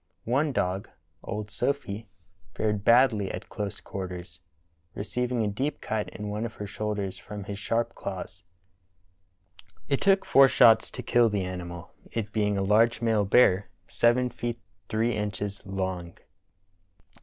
One 0.25 0.51
dog, 0.51 0.89
old 1.21 1.51
Sophy, 1.51 2.07
fared 2.55 2.83
badl)^ 2.83 3.31
at 3.35 3.49
close 3.49 3.79
quarters, 3.79 4.39
receiving 4.95 5.43
a 5.43 5.47
deep 5.47 5.79
cut 5.79 6.09
in 6.09 6.27
one 6.27 6.43
of 6.43 6.55
her 6.55 6.65
shoulders 6.65 7.19
from 7.19 7.43
his 7.43 7.59
sharp 7.59 7.93
claws. 7.93 8.41
It 9.87 10.01
took 10.01 10.25
four 10.25 10.47
shots 10.47 10.89
to 10.89 11.03
kill 11.03 11.29
the 11.29 11.43
animal, 11.43 11.91
it 12.11 12.33
being 12.33 12.57
a 12.57 12.63
large 12.63 12.99
male 12.99 13.25
bear 13.25 13.69
seven 13.87 14.31
feet 14.31 14.59
three 14.89 15.11
inches 15.13 15.63
long. 15.67 16.17